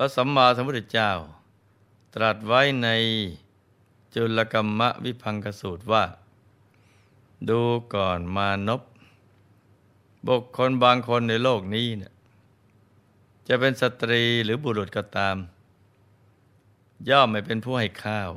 [0.00, 1.12] พระสัมมาสัมพุทธเจ้า
[2.14, 2.88] ตรัสไว้ใน
[4.14, 6.04] จุลกรรมวิพังกสูตรว่า
[7.48, 7.60] ดู
[7.94, 8.82] ก่อนมานพ
[10.26, 12.12] บุคคลบางคนในโลกนี้เนี่ย
[13.48, 15.36] จะเป็นสตรีหรือบุรุษก็ตาม
[17.08, 18.30] ย่อมไม่เป็นผู้ให้ข้าว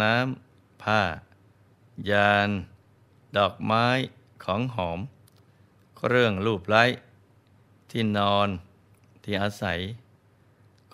[0.00, 1.02] น้ำ ผ้า
[2.10, 2.50] ยาน
[3.36, 3.86] ดอกไม้
[4.44, 5.00] ของหอม
[5.96, 6.84] เครื่องรูปไล้
[7.90, 8.48] ที่นอน
[9.22, 9.80] ที่อาศัย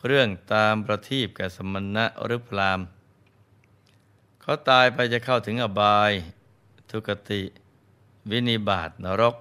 [0.09, 2.81] เรื่องตามประทีปแก่สมณะหรือพราม
[4.41, 6.13] เขาตายไปจะเข้าถึงอบาย
[6.91, 7.43] ทุกติ
[8.31, 9.37] วินิบาตนรก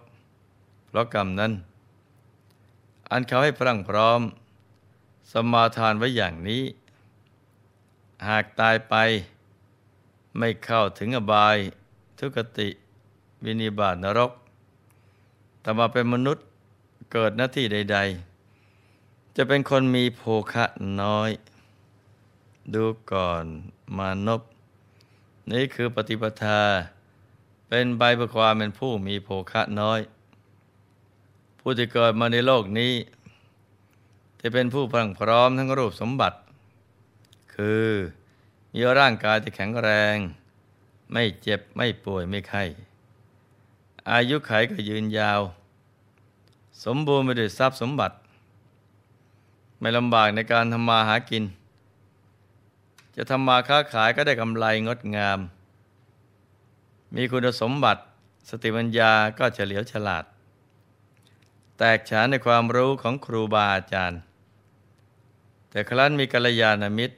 [0.86, 1.53] เพราะกรรมนั้น
[3.11, 4.22] อันเขาให้พรั่งพร้อม
[5.31, 6.64] สมาทานไว้อย่างนี้
[8.28, 8.95] หากตายไป
[10.38, 11.58] ไม่เข้าถึงอบาย
[12.19, 12.69] ทุกติ
[13.45, 14.31] วินิบาตนรก
[15.61, 16.44] แต่มาเป็นมนุษย์
[17.11, 18.33] เกิดหน้าที่ใด ๆ
[19.38, 20.66] จะเป็นคนมีโภคะ
[21.02, 21.30] น้อย
[22.73, 23.45] ดูก่อน
[23.98, 24.42] มานพ
[25.52, 26.62] นี่คือปฏิปทา
[27.67, 30.00] เป็นใบประความเป็นผู้มีโภคะน้อย
[31.59, 32.94] ผู้ที่เกิดมาในโลกนี้
[34.42, 36.38] จะเป็นผู้พรังพร้อมทั้งรูปสมบัติ
[37.56, 37.90] คือ
[38.73, 40.18] มีร่างกายที่แข็งแรง
[41.12, 42.64] ไม่เจ็บไม่ป่วยไม่ไข้
[44.12, 45.41] อายุไขก็ยืนยาว
[46.84, 48.16] สมบูรณ์ไปด้วยทรัพย์สมบัติ
[49.84, 51.44] ไม่ลำบากในการทำมาหากิน
[53.16, 55.40] จะทำมาค้าขายก็ได้กำไรงดงาม
[57.16, 58.02] มีคุณสมบัติ
[58.50, 60.24] สติปัญญาก็เฉลียวฉลาด
[61.78, 64.20] แตกฉานในความรู้ของครูบาอาจารย์
[65.70, 67.16] แต่ครั้นมีกัลยาณมิตร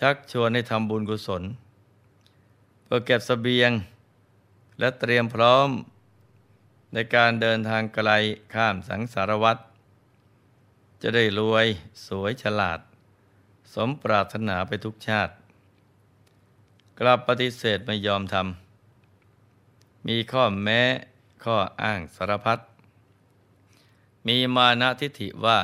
[0.00, 1.42] ชักชวนให้ทำบุญกุศล
[2.84, 3.70] เพื่อเก็บสเสบียง
[4.78, 5.68] และเตรียมพร้อม
[6.92, 8.10] ในการเดินทางไกล
[8.54, 9.62] ข้ามสังสารวัตร
[11.02, 11.66] จะได้รวย
[12.06, 12.80] สวยฉลาด
[13.74, 15.32] สมปรารถนาไปทุกชาติ
[16.98, 20.80] กลับปฏิเสธไม่ยอมทำมีข้อแม้
[21.44, 22.58] ข้ออ้างสารพัด
[24.26, 25.58] มีมานะทิฏฐิว่า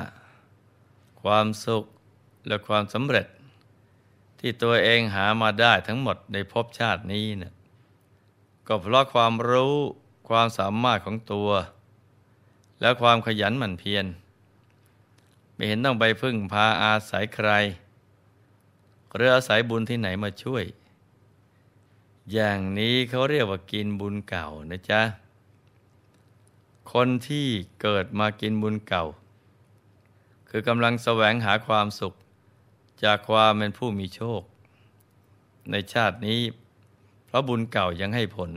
[1.22, 1.84] ความสุข
[2.46, 3.26] และความสำเร็จ
[4.38, 7.52] ที่ตัวเองหามาได้ทั้งหมดในภพชาตินี้เนะี่ย
[8.66, 9.76] ก็เพราะความรู้
[10.28, 11.50] ความสามารถของตัว
[12.80, 14.04] และความขยันหมั่นเพียร
[15.54, 17.50] ไม่เห็นต้องไปพึ่งพาอาศัยใคร
[19.14, 20.64] หรืออาศัยบุญที่ไหนมาช่วย
[22.32, 25.02] อย่างนี้เขาเรียกว่ากินบุญเก่านะจ๊ะ
[26.92, 27.46] คนที่
[27.80, 29.04] เกิดมากินบุญเก่า
[30.48, 32.14] คือกำลังแสวงหาความสุข
[33.04, 34.42] จากความเป็นผู้มีโชค
[35.70, 36.40] ในชาตินี้
[37.26, 38.50] เพราะบุญเก่ายังให้ผล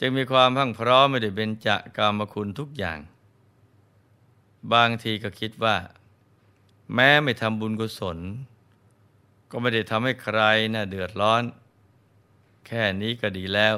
[0.00, 2.98] จึงมีความพังพร้อมไม่ได้เป็นจะกรรมคุณทุกอย่าง
[4.72, 5.76] บางทีก็คิดว่า
[6.94, 8.18] แม้ไม่ทำบุญกุศล
[9.50, 10.40] ก็ไม่ได้ทำให้ใคร
[10.74, 11.42] นะ่ะเดือดร้อน
[12.66, 13.74] แค่นี้ก็ดีแล้ว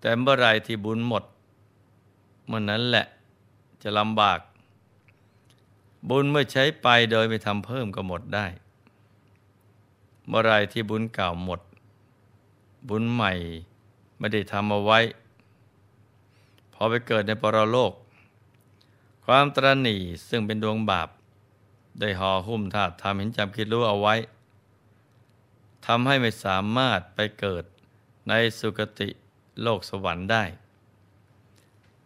[0.00, 1.24] แต่เมื่อไรที่บุญหมด
[2.46, 3.06] เมื่อนนั้นแหละ
[3.82, 4.40] จะลำบาก
[6.08, 8.46] บุญเมื่อใช้ไปโดยไม่ทำเพิ่มก็หมดได้
[10.28, 11.60] เมื่อไรที่บุญเก่าหมด
[12.88, 13.32] บุญใหม่
[14.18, 15.00] ไม่ได้ทำเอาไว้
[16.72, 17.92] พอไปเกิดในปรโลก
[19.26, 19.96] ความตรณี
[20.28, 21.08] ซึ่งเป็นดวงบาป
[22.00, 24.14] ได้ห่อหุ้มธาตุทำเห็นจำคิดรู้เอาไว้
[25.86, 27.64] ทำให้ไม่สามารถไปเกิด
[28.28, 29.08] ในสุคติ
[29.62, 30.44] โลกสวรรค์ได้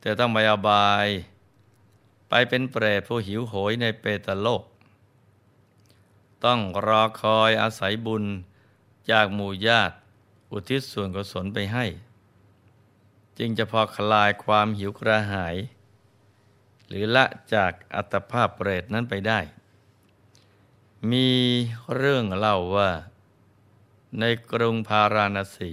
[0.00, 1.08] แต่ต้องไปอบาย
[2.28, 4.62] ไปเป็นเปรตผู้หิวโหยในเปตโลก
[6.44, 8.24] ต้องรอคอยอาศัยบุญ
[9.10, 9.96] จากหมู่ญาติ
[10.52, 11.86] อุทิศส่วนกุศลไปให้
[13.38, 15.56] จึงจะพอคลายความหิวกระหาย
[16.88, 17.24] หรือละ
[17.54, 19.40] จากอัตภาพเปรตนั้นไปได้
[21.12, 21.28] มี
[21.94, 22.90] เรื่องเล่าว่า
[24.20, 25.72] ในกรุงพาราณสี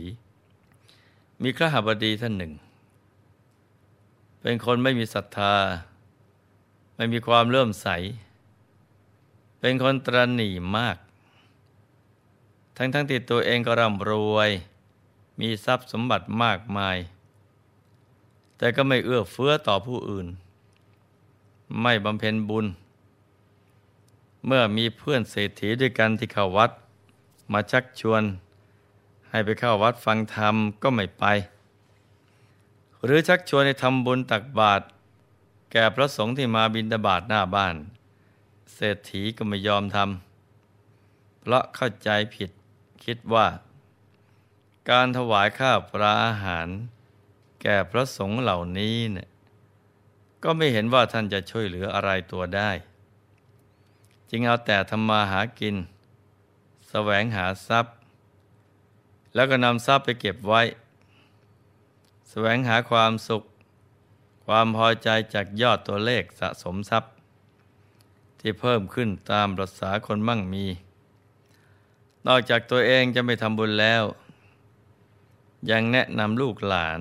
[1.42, 2.54] มีข้าหบดีท่านหนึ่ง
[4.42, 5.56] เป็นคนไม่มีศรัทธา
[6.96, 7.88] ไม่มีความเลื่อมใส
[9.60, 10.98] เป็นคนตรณีมาก
[12.78, 14.50] ทั้งทั้งติดตัวเองก็ร่ำรวย
[15.40, 16.98] มีทรัพย์สมบัติมากมาย
[18.58, 20.28] แต่ก็ไม่เอื้อเฟื้อต่อผู้อื่น
[21.82, 22.66] ไม่บำเพ็ญบุญ
[24.46, 26.72] เมื่อมีเพื่อนเศรษฐีด้วยกันที่เข้าวัด
[27.52, 28.24] มาชักชวน
[29.30, 31.24] ให้ไปเข้าวัดฟังธรรมก็ไม่ไป
[33.04, 34.86] หรือชักชวนให้ทำบุญตักบาตร
[35.72, 37.76] แก่พระสงฆ์ที่มาบิณฑบาตหน้าบ้าน
[38.74, 42.50] เศรษฐีก็ไม่ยอมทำเพราะเข้าใจผิด
[43.04, 43.48] คิดว่า
[44.90, 46.68] การถวายข้าวปลาอาหาร
[47.62, 49.28] แก่พระสงฆ์เหล่านี้เนี่ย
[50.44, 52.72] ก็ไม่เห็นว่าท่านจะช่วยเหลืออะไรตัวได้
[54.30, 55.76] จึงเอาแต่ทำมาหากิน
[56.90, 57.94] แสวงหาทรัพย์
[59.34, 60.62] แล้วก็นำทรัพย์ไปเก็บไว้
[62.30, 63.44] แสวงหาความสุข
[64.46, 67.12] ความพอใจจากยอดตัวเลขสะสมทรัพย์
[68.40, 70.66] ที่เพิ่มขึ้นตามประษาคนมั่งมี
[72.28, 74.04] นอกจากตัวเองจะไม่ทำบุญแล้ว
[75.72, 77.00] ยังแนะนำลูกหลาน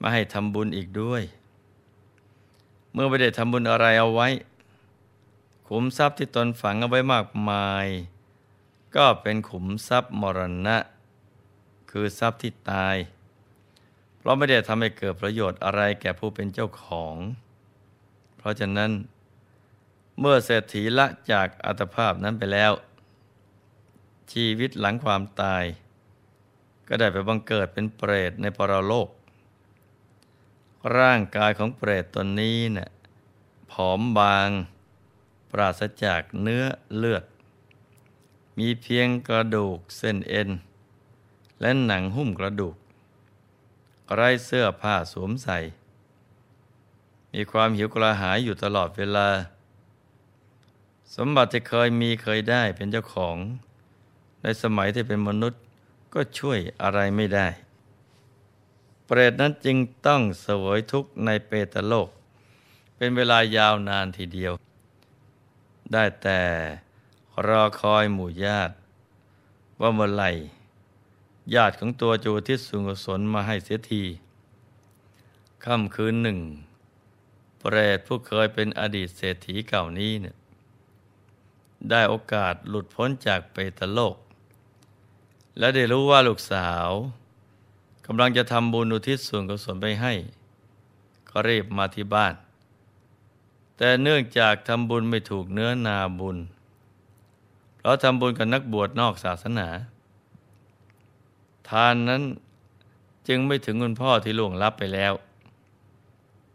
[0.00, 1.22] มาให้ทำบุญอีกด้วย
[2.94, 4.28] เมื่อไม่ได้ทำบุญอะไรเอาไว้
[5.68, 7.86] ขุมทรัพย์ที่ตนฝังเอาไว้มากมาย
[8.96, 10.76] ก็เป็นขุมทรัพย์มรณะ
[11.90, 12.96] คือทรัพย์ที่ตาย
[14.16, 17.16] เพราะไม่ได้ทำให้เกิดประโยชน์อะไรแก่ผู้เป็นเจ้าของ
[18.36, 18.90] เพราะฉะนั้น
[20.18, 22.72] เมื่อเศรษฐีละจากอัตภาพนั้นไปแล้ว
[24.32, 25.64] ชีวิตหลังความตาย
[26.88, 29.08] ก็ได้ไปบังเกิดเป็นเปรตในปรโลก
[30.98, 32.90] ร่างกายของเปรตตนนี้เนะ่ย
[33.70, 34.48] ผอมบาง
[35.50, 36.64] ปราศจากเนื้อ
[36.96, 37.24] เลือด
[38.58, 40.50] มีเพียงกระดูกเส้นเอ็น
[41.60, 42.76] และหนังหุ้มกระดูก
[44.14, 45.58] ไร้เสื้อผ้าสวมใส่
[47.32, 49.28] มีความหิวกระหายอยู่ตลอดเวลา
[51.16, 53.36] สมบัติที่เคยมีเคยได้เป็นเจ้าของ
[54.42, 55.62] ในสมัยที่เป็นมนุษย์
[56.14, 57.46] ก็ช่วยอะไรไม่ได้
[59.06, 62.08] เปรตนั้นจึงต้องเสวยทุกข์ในเปตโลก
[62.96, 64.52] เป็นเวลายาวนานทีเดียว
[65.92, 66.40] ได้แต่
[67.46, 68.74] รอคอยหมู่ญาติ
[69.80, 70.30] ว่าเมื่อไหร่
[71.54, 74.04] ญาติของตัวจูทิศสุงสนมาให้เสียที
[75.64, 76.38] ค่ำคืนหนึ่ง
[77.58, 80.36] เปรตผู้เคยเป็นอดีตเศรษฐีเก่านี้เนี่ย
[81.90, 84.16] ได้โอกาสหลุดพ้นจากเปตโลก
[85.58, 86.88] และได้รู้ว่าลูกสาว
[88.06, 90.12] กำลังจะทำบุญอุทิศส่วนกุศลไปให้
[91.28, 92.34] ก็รีบมาที่บ้าน
[93.76, 96.38] แต่เนื่องจากทำบุญไม่ถูกเนื้อนาบุญ
[97.76, 99.68] เพราะทำบุญกับนักบวชนอกศาสนา
[101.70, 102.22] ทานนั้น
[103.28, 105.12] จึงไม่ถึงคุณพ่อที่ล่วงลับไปแล้ว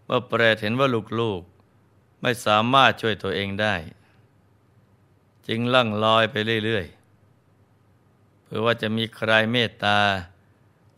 [0.06, 0.88] เมื่อเปรตเห็นว่า
[1.20, 3.76] ลูกๆ ไม่สามารถช่วยตัวเองได้
[5.48, 6.36] จึงล่งลอยไป
[6.66, 10.00] เรื่อยๆเพื่อว่าจะมีใครเมตตา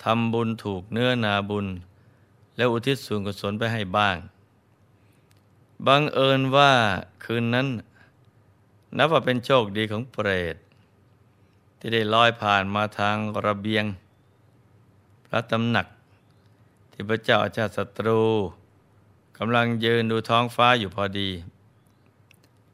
[0.03, 1.68] ทำบุญถูกเนื้อนาบุญ
[2.56, 4.18] แล้วอุทิศส่วนกุศลไปให้บ้าง
[5.88, 6.71] บังเอิญว่า
[7.24, 7.68] คืนนั้น
[8.98, 10.56] นับว่าเป็นโชคดีของเปรต
[11.80, 13.15] ที่ได้ลอยผ่านมาทาง
[13.45, 13.86] ระเบียง
[15.27, 15.88] พระตำหนัก
[16.92, 18.21] ที่พระเจ้าอาชาติศัตรู
[19.38, 21.30] กำลังยืนดูท้องฟ้าอยู่พอดี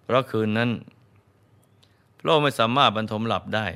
[0.03, 0.69] เพราะคืนนั้น
[2.19, 3.67] พระองค์ไม่สามารถบรรทมหลับได้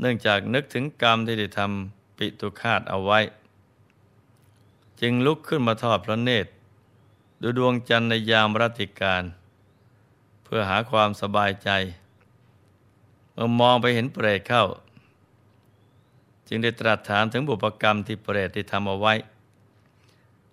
[0.00, 3.18] เนื่องจากนึกถึงกรรมที่ได้ทำปิตุคาตเอาไว้
[5.00, 6.50] จึงลุกขึ้นมาทอดพระเนตร
[7.42, 9.22] ดูดวงจันทร์ในยามรัติการ
[10.44, 11.70] เพื่อหาความสบายใจ
[13.32, 14.64] เมื่อมองไปเห็นเปรตเข้า
[16.48, 19.14] จึงได้ตรัสถามถึงบุพกรรมที่เปรตได้ทำเอาไว้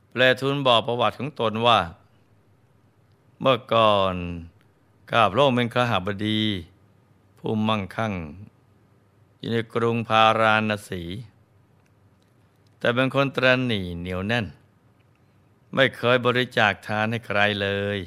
[0.10, 1.80] เปรตทูลบอกประวัติของตนว่า
[3.42, 4.16] เมื่อก่อน
[5.12, 6.42] ข้าพระองค์เป็นขหบดี
[7.38, 8.13] ผู้มั่งคั่ง
[9.39, 11.03] อยู่ในกรุงพาราณสี
[12.79, 14.46] แต่เป็นคนตรนีเหนียวแน่น
[15.74, 18.00] ไม่เคยบริจาคทานให้ใครเลย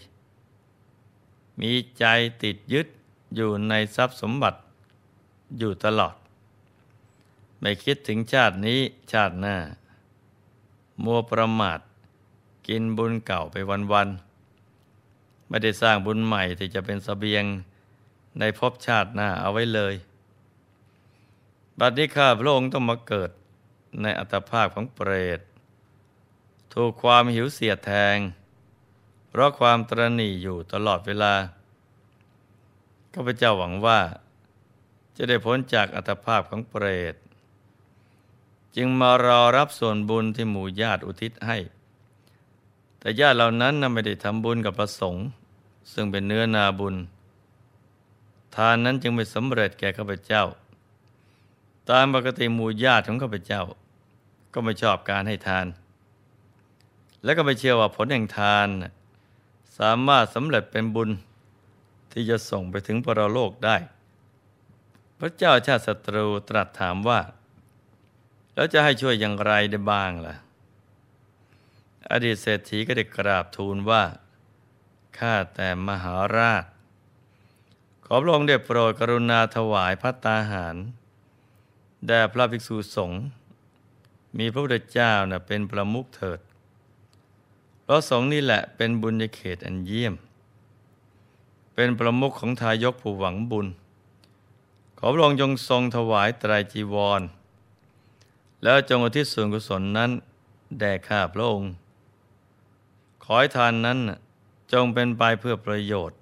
[1.60, 2.04] มีใจ
[2.42, 2.88] ติดยึด
[3.34, 4.60] อยู่ในทรัพย์สมบัติ
[5.58, 6.14] อยู่ตลอด
[7.60, 8.80] ไม่คิดถึงชาตินี้
[9.12, 9.56] ชาติหน้า
[11.04, 11.80] มัวประมาท
[12.68, 13.56] กินบุญเก่าไป
[13.92, 17.44] วันๆไม่ได้สร้างบุญใหม่ที่จะเป็นสเสบียง
[18.38, 19.94] ในภพชาติหน้าเอาไว้เลย
[21.82, 23.30] บัดนี้ข้าพระองค์ต้องมาเกิด
[24.02, 25.40] ในอัตภาพของเปรต
[26.75, 28.16] ถูกความหิวเสียดแทง
[29.28, 31.34] เพราะความตรณีอยู่ตลอดเวลา
[33.14, 34.00] ข้าพเจ้าหวังว่า
[35.16, 37.14] จะได้พ้นจากอัตภาพของเปรต
[38.76, 41.58] จึงมารอรับส่วนบุญที่หมู่ญาติอุทิศให้
[42.99, 45.25] แต่ญาติเหล่านั้นนไม่ได้ทำบุญกับประสงค์
[45.92, 46.94] ซึ่งเป็นเนื้อนาบุญ
[48.56, 50.44] ทานนั้นจึงไม่สำเร็จแก่ข้าพเจ้า
[51.90, 53.62] ตามปกติหมู่ญาติของข้าพเจ้า
[54.54, 55.66] ก็ไม่ชอบการให้ทาน
[57.25, 58.68] และก็ไม่เชื่อว่าผลแห่งทาน
[59.78, 61.10] สามารถสำเร็จเป็นบุญ
[62.12, 63.76] ที่จะส่งไปถึงปรโลกได้
[65.18, 67.20] พระเจ้าชาติศัตรูตรัสถามว่า
[68.54, 70.34] แล้วจะให้ช่วยอย่างไรได้บ้างล่ะ
[72.10, 74.04] อดีตเศรษฐีก็ได้กราบทูลว่า
[75.18, 76.64] ข้าแต่มหาราช
[78.04, 80.76] ขอพระองค์ได้โปรดกรุณาถวายพัตตาหาร
[82.07, 83.21] แด่พระภิกษุสงฆ์
[84.38, 86.40] มีพระพุทธเจ้านะเป็นประมุขเถิด
[87.83, 90.14] เพราะสงฆ์นี่แหละเป็นบุญญเขตอันเยี่ยม
[91.75, 93.66] เป็นประมุขของทายกผู้หวังบุญ
[94.99, 97.23] ขอพระองค์จงทรงถวายไตรจีวร
[98.62, 100.11] แล้วจงอุทิศส่วนกุศลนั้น
[100.78, 101.71] แด่ข้าพระองค์
[103.25, 103.99] ขอให้ทานนั้น
[104.73, 106.19] จงเป็นไปเพื่อประโยชน์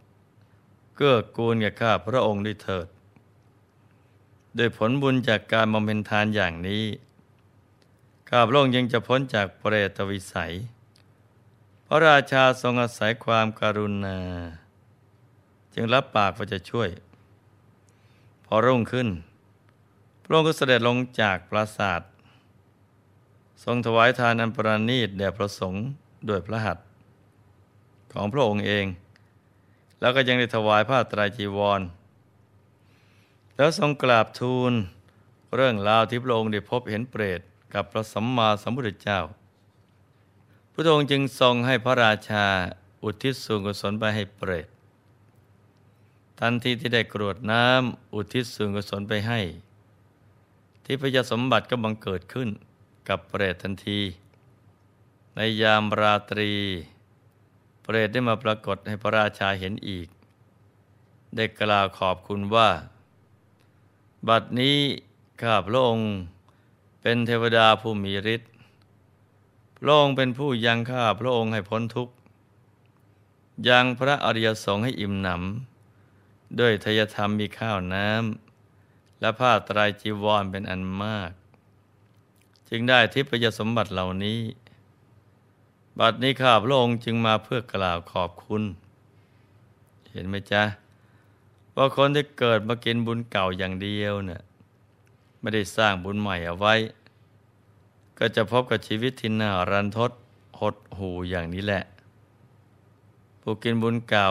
[0.97, 2.87] เกื้อกูลแก่ข้าพระองค์ด้วยเถิด
[4.60, 6.84] โดยผลบุญจากการบำเพ็ญทานอย่างนี้
[8.28, 10.52] ข้าพระองค์ยังจะพ้นจากเปรตวิสัย
[11.86, 14.18] พระราชาทรงอาศัยความการุณา
[15.74, 16.88] จึงรับปากว่าจะช่วย
[18.46, 19.08] พอรุ่งขึ้น
[20.22, 22.02] พระองค์ก็เสด็จลงจากปราสาท
[23.64, 25.84] ทรงถวายทานอันประณีตแด่พระสงฆ์
[26.28, 26.86] ด้วยพระหัตถ์
[28.12, 28.86] ของพระองค์เอง
[30.00, 31.82] แล้วก็ยังได้ถวายผ้าตรายจีวร
[33.60, 34.72] แล้วทรงกราบทูล
[35.54, 37.40] เรื่องราวที่พระองค์ได้พบเห็นเปรต
[37.74, 39.20] กับพระสัมมาสัมพุทธเจ้า
[40.72, 42.46] พระองค์จึงทรงให้พระราชา
[43.02, 44.68] อุทิศส่วนกุศลไปให้เปรต
[46.40, 49.40] ทันทีที่ได้กรวดน้ำอุทิศส่วนกุศลไปให้
[50.84, 52.48] ที่พยาสมบัติก็บังเกิดขึ้น
[53.08, 54.00] กับเปรตทันที
[55.34, 56.52] ในยามราตรี
[57.82, 60.08] เปรตได้มาปรากฏให้พระราชาเห็นอีก
[61.36, 62.70] ได้กล่าวขอบคุณว่า
[64.26, 64.78] บัดนี้
[65.42, 66.08] ข้าพระองค์
[67.02, 68.50] เป็นเทวดาผู้มีฤทธิ์
[69.78, 72.14] พระองค์เป็นผู้ยังข้าพระองค์ให้พ้นทุกข์
[73.68, 81.32] ยังพระอริยสงฆ์ให้อิ่มหนำด้วยทยธรรมมีข้าวน้ำและผ้าตรายจีวรเป็นอันมาก
[82.68, 84.40] จึงได้ทิพยสมบัติเหล่านี้
[85.98, 88.62] บัดนี้ข้าพระองค์จึงมาเพื่อกล่าวขอบคุณ
[90.10, 90.62] เห็นไหมจ๊ะ
[91.80, 94.40] ว่าคนที่เกิดมากินบุญเก่าอย่างเดียวเนี่ย
[95.40, 96.75] ไม่ได้สร้างบุญใหม่เอาไว้
[98.18, 100.11] ก็จะพบกับชีวิตที่น่ารันทด
[100.61, 101.82] หดหูอย่างนี้แหละ
[103.40, 104.28] ผู้กินบุญเก่า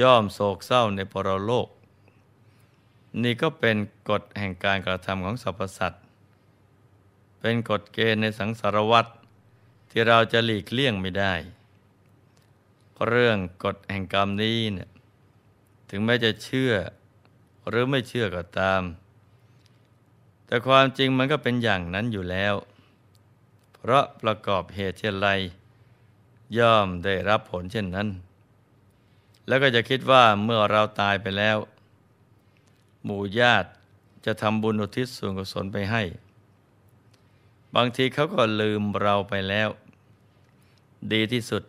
[0.00, 1.68] ย่อมโศกเศร้าในปรโลก
[3.22, 3.76] นี่ก็เป็น
[4.08, 6.02] กฎแห่งการกระทำของสรรพสัตว์
[7.40, 9.06] เป็นกฎเกณฑ์ในสังสารวัฏ
[9.90, 11.34] ที่เราจะหลีกเลี่ยงไม่ได้
[13.06, 14.88] เรื่องกฎแห่งกรรมนี้เนี่ย
[15.90, 16.72] ถึงแม้จะเชื่อ
[17.68, 18.82] หรือไม่เชื่อก็ตาม
[20.46, 22.54] แต่ความจริงมันก็เป็นอย่างนั้นอยู่แล้ว
[23.74, 25.28] เพราะประกอบเหตุเช่นไร
[26.58, 28.08] ย่อมได้รับผลเช่นนั้น
[29.46, 31.58] แล้วก็จะคิดว่าเมื่อเราตายไปแล้ว
[33.04, 33.68] หมู่ญาติ
[34.24, 36.02] จะทำบุญอุทิศส่วนกุศลไปให้
[37.74, 39.68] บางทีเขาก็ลืมเราไปแล้ว
[41.12, 41.62] ดีที่สุด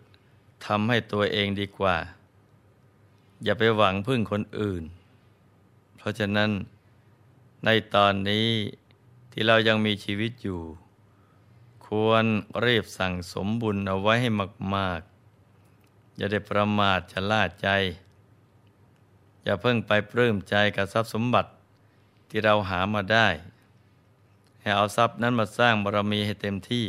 [0.65, 1.95] ทำให้ตัวเองดีกว่า
[3.43, 4.83] อย่าไปหวังพึ่งคนอื่น
[5.97, 6.49] เพราะฉะนั้น
[7.65, 8.47] ในตอนนี้
[9.31, 10.61] ที่เรายังมีชีวิตอยู่
[11.85, 12.25] ควร
[12.65, 14.29] รีบสั่งสมบุญเอาไว้ให้
[14.75, 15.01] มาก
[15.57, 17.69] ๆ อย่าได้ประมาทชะล่าใจ
[19.43, 21.49] อย่าเพิ่งไปปลื้มใจกับทรัพย์สมบัติ
[22.29, 23.27] ที่เราหามาได้
[24.61, 26.87] ให้เอาทรัพย์นั้นมาสร้างบารมีให้เต็มที่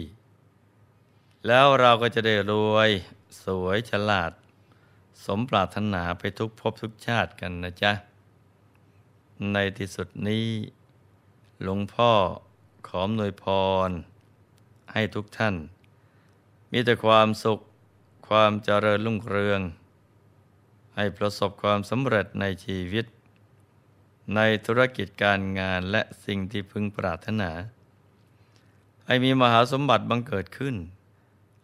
[1.46, 2.90] แล้วเราก็จะได้รวย
[3.44, 4.32] สวยฉลาด
[5.24, 7.92] สมปรารถนาไปทุกภพทุกชาติกันนะจ๊ะ
[9.52, 10.46] ในที่สุดนี้
[11.62, 12.12] หลวงพ่อ
[12.88, 13.44] ขอมนวยพ
[13.88, 13.90] ร
[14.92, 15.54] ให้ทุกท่าน
[16.72, 17.58] มีแต่ความสุข
[18.28, 19.60] ความเจริญรุ่งเรือง
[20.96, 23.06] ให้ประสบความสำเร็จในชีวิต
[24.34, 27.50] ในธุรกิจการงานและสิ่งที่พึงปรารถนา
[29.06, 30.76] ให้มีมหาสมบัติบังเกิดขึ้น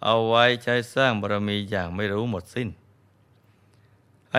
[0.05, 2.69] เอาไว้ใช้สร้างบารมีอย่างไม่รู้หมดสิ้น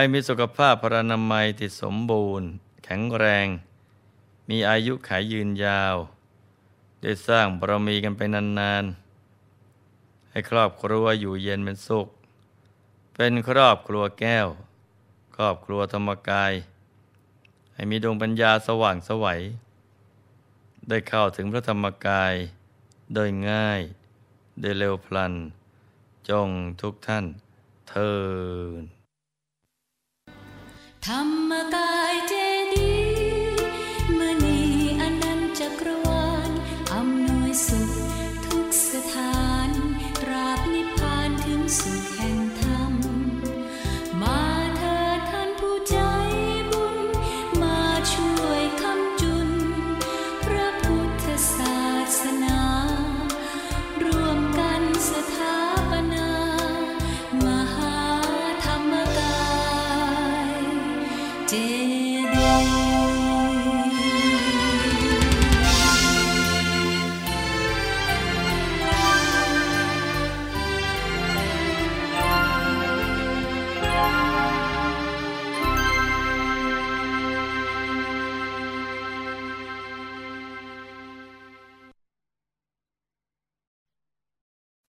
[0.00, 2.48] ห้มีสุขภาพพรรณนามัยที่สมบูรณ์
[2.84, 3.46] แข็งแรง
[4.48, 5.96] มีอายุขายยืนยาว
[7.02, 12.08] ได้สร้างบารมีกันไปนานๆ ให้ครอบครัวอยู่เย็นเป็นสุข
[13.14, 14.48] เป็นครอบครัวแก้ว
[15.36, 16.52] ครอบครัวธรรมกาย
[17.74, 19.40] ให้มีดวงปัญญาสว่างสวัย
[20.88, 22.34] ได้เข้าถึงพระธรรมกาย
[23.14, 23.80] โดยง่าย
[24.60, 25.34] โดยเร็วพลัน
[26.28, 26.48] จง
[26.80, 27.24] ทุกท่าน
[27.88, 28.12] เทิ
[28.82, 28.97] น
[31.12, 32.34] ธรรมกายเจ
[32.74, 32.92] ดี
[34.18, 34.60] มณี
[35.00, 36.50] อนันต์จักรวาล
[36.94, 37.90] อำนวยสุข
[38.46, 39.70] ทุกสถาน
[40.28, 42.17] ราบนิพพานถึงสุข